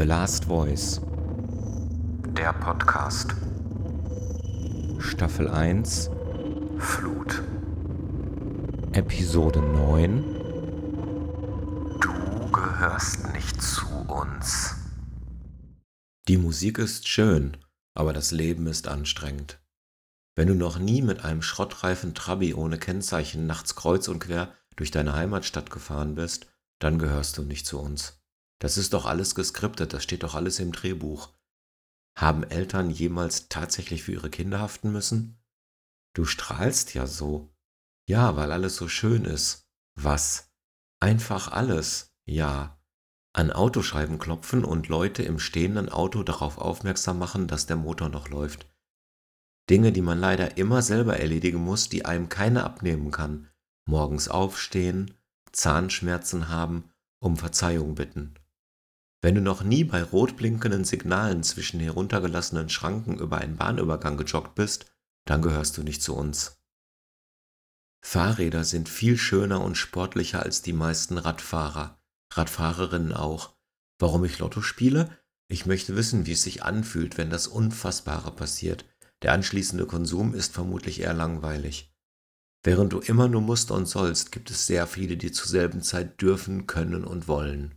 [0.00, 0.98] The Last Voice.
[2.34, 3.34] Der Podcast.
[4.98, 6.08] Staffel 1.
[6.78, 7.42] Flut.
[8.92, 10.24] Episode 9.
[12.00, 14.74] Du gehörst nicht zu uns.
[16.28, 17.58] Die Musik ist schön,
[17.94, 19.60] aber das Leben ist anstrengend.
[20.34, 24.90] Wenn du noch nie mit einem schrottreifen Trabi ohne Kennzeichen nachts kreuz und quer durch
[24.90, 26.46] deine Heimatstadt gefahren bist,
[26.78, 28.19] dann gehörst du nicht zu uns.
[28.60, 31.32] Das ist doch alles geskriptet, das steht doch alles im Drehbuch.
[32.16, 35.42] Haben Eltern jemals tatsächlich für ihre Kinder haften müssen?
[36.14, 37.54] Du strahlst ja so.
[38.06, 39.66] Ja, weil alles so schön ist.
[39.94, 40.50] Was?
[41.00, 42.12] Einfach alles.
[42.26, 42.78] Ja.
[43.32, 48.28] An Autoscheiben klopfen und Leute im stehenden Auto darauf aufmerksam machen, dass der Motor noch
[48.28, 48.68] läuft.
[49.70, 53.48] Dinge, die man leider immer selber erledigen muss, die einem keiner abnehmen kann.
[53.86, 55.14] Morgens aufstehen,
[55.52, 56.90] Zahnschmerzen haben,
[57.20, 58.34] um Verzeihung bitten.
[59.22, 64.54] Wenn du noch nie bei rot blinkenden Signalen zwischen heruntergelassenen Schranken über einen Bahnübergang gejoggt
[64.54, 64.86] bist,
[65.26, 66.56] dann gehörst du nicht zu uns.
[68.02, 72.00] Fahrräder sind viel schöner und sportlicher als die meisten Radfahrer,
[72.32, 73.56] Radfahrerinnen auch.
[73.98, 75.18] Warum ich Lotto spiele?
[75.48, 78.86] Ich möchte wissen, wie es sich anfühlt, wenn das Unfassbare passiert.
[79.22, 81.94] Der anschließende Konsum ist vermutlich eher langweilig.
[82.62, 86.20] Während du immer nur musst und sollst, gibt es sehr viele, die zur selben Zeit
[86.22, 87.74] dürfen, können und wollen.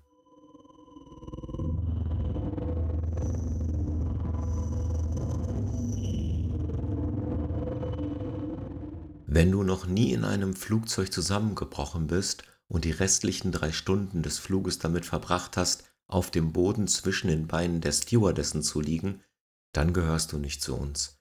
[9.36, 14.38] Wenn du noch nie in einem Flugzeug zusammengebrochen bist und die restlichen drei Stunden des
[14.38, 19.23] Fluges damit verbracht hast, auf dem Boden zwischen den Beinen der Stewardessen zu liegen,
[19.72, 21.17] dann gehörst du nicht zu uns.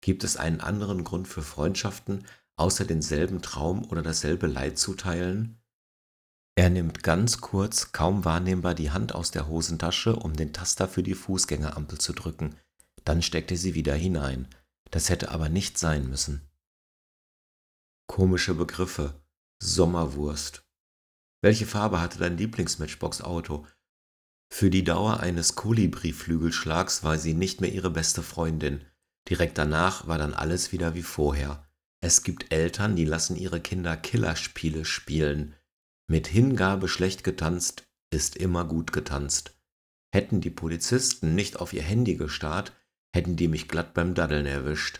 [0.00, 5.60] Gibt es einen anderen Grund für Freundschaften, außer denselben Traum oder dasselbe Leid zu teilen?
[6.54, 11.02] Er nimmt ganz kurz, kaum wahrnehmbar die Hand aus der Hosentasche, um den Taster für
[11.02, 12.54] die Fußgängerampel zu drücken.
[13.02, 14.46] Dann steckt er sie wieder hinein.
[14.92, 16.48] Das hätte aber nicht sein müssen.
[18.10, 19.22] Komische Begriffe.
[19.62, 20.64] Sommerwurst.
[21.42, 23.68] Welche Farbe hatte dein Lieblings-Matchbox-Auto?
[24.52, 28.84] Für die Dauer eines Kolibri-Flügelschlags war sie nicht mehr ihre beste Freundin.
[29.28, 31.64] Direkt danach war dann alles wieder wie vorher.
[32.00, 35.54] Es gibt Eltern, die lassen ihre Kinder Killerspiele spielen.
[36.08, 39.56] Mit Hingabe schlecht getanzt ist immer gut getanzt.
[40.12, 42.72] Hätten die Polizisten nicht auf ihr Handy gestarrt,
[43.14, 44.98] hätten die mich glatt beim Daddeln erwischt.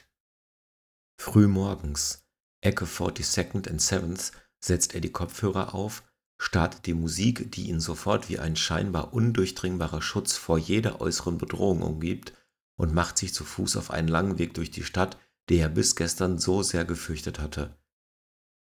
[1.21, 2.25] Frühmorgens,
[2.63, 6.03] Ecke 42nd and 7th setzt er die Kopfhörer auf,
[6.39, 11.83] startet die Musik, die ihn sofort wie ein scheinbar undurchdringbarer Schutz vor jeder äußeren Bedrohung
[11.83, 12.33] umgibt,
[12.77, 15.19] und macht sich zu Fuß auf einen langen Weg durch die Stadt,
[15.51, 17.77] die er bis gestern so sehr gefürchtet hatte.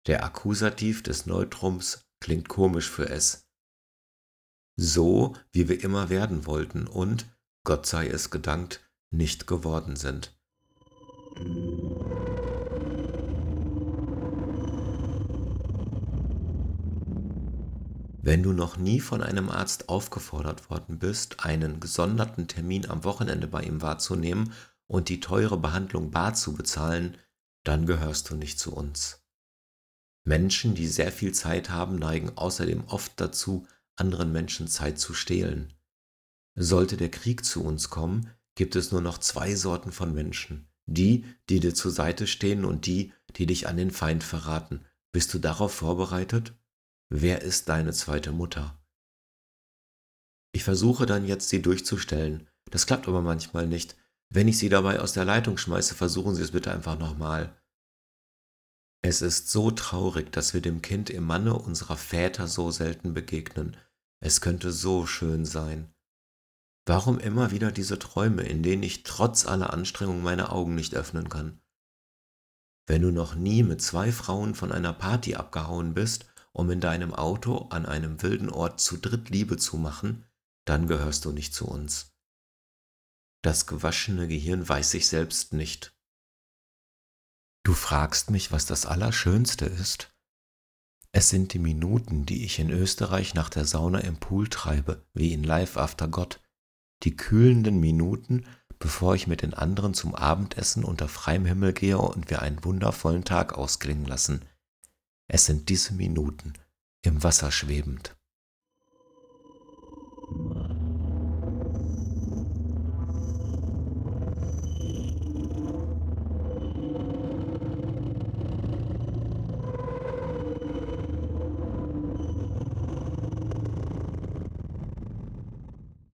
[0.07, 3.47] Der Akkusativ des Neutrums klingt komisch für es.
[4.75, 7.27] So, wie wir immer werden wollten und,
[7.63, 10.37] Gott sei es gedankt, nicht geworden sind.
[18.21, 23.47] Wenn du noch nie von einem Arzt aufgefordert worden bist, einen gesonderten Termin am Wochenende
[23.47, 24.51] bei ihm wahrzunehmen
[24.87, 27.17] und die teure Behandlung bar zu bezahlen,
[27.63, 29.21] dann gehörst du nicht zu uns.
[30.25, 33.65] Menschen, die sehr viel Zeit haben, neigen außerdem oft dazu,
[33.95, 35.73] anderen Menschen Zeit zu stehlen.
[36.55, 40.67] Sollte der Krieg zu uns kommen, gibt es nur noch zwei Sorten von Menschen.
[40.85, 44.85] Die, die dir zur Seite stehen und die, die dich an den Feind verraten.
[45.13, 46.58] Bist du darauf vorbereitet?
[47.11, 48.79] Wer ist deine zweite Mutter?
[50.51, 52.47] Ich versuche dann jetzt, sie durchzustellen.
[52.69, 53.95] Das klappt aber manchmal nicht.
[54.31, 57.59] Wenn ich sie dabei aus der Leitung schmeiße, versuchen Sie es bitte einfach nochmal.
[59.01, 63.75] Es ist so traurig, dass wir dem Kind im Manne unserer Väter so selten begegnen.
[64.19, 65.91] Es könnte so schön sein.
[66.85, 71.29] Warum immer wieder diese Träume, in denen ich trotz aller Anstrengung meine Augen nicht öffnen
[71.29, 71.59] kann?
[72.87, 76.25] Wenn du noch nie mit zwei Frauen von einer Party abgehauen bist
[76.59, 80.25] um in deinem Auto an einem wilden Ort zu dritt Liebe zu machen,
[80.65, 82.11] dann gehörst du nicht zu uns.
[83.41, 85.95] Das gewaschene Gehirn weiß sich selbst nicht.
[87.63, 90.13] Du fragst mich, was das Allerschönste ist?
[91.13, 95.33] Es sind die Minuten, die ich in Österreich nach der Sauna im Pool treibe, wie
[95.33, 96.41] in Life After God.
[97.03, 98.45] Die kühlenden Minuten,
[98.79, 103.23] bevor ich mit den anderen zum Abendessen unter freiem Himmel gehe und wir einen wundervollen
[103.23, 104.45] Tag ausklingen lassen.
[105.31, 106.53] Es sind diese Minuten,
[107.03, 108.17] im Wasser schwebend.